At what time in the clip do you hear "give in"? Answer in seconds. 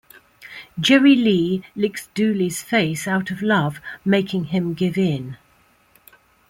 4.73-5.37